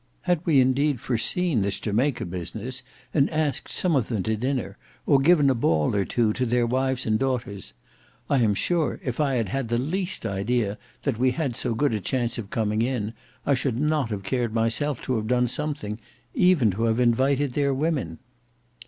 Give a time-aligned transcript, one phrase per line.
[0.21, 2.81] Had we indeed foreseen this Jamaica business,
[3.13, 6.65] and asked some of them to dinner, or given a ball or two to their
[6.65, 7.73] wives and daughters!
[8.27, 11.93] I am sure if I had had the least idea that we had so good
[11.93, 13.13] a chance of coming in,
[13.45, 15.99] I should not have cared myself to have done something;
[16.33, 18.17] even to have invited their women."